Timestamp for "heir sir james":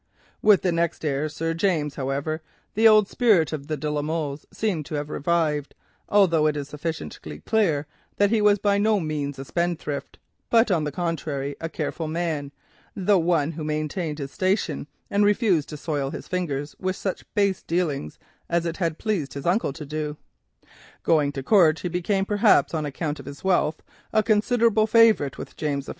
1.05-1.93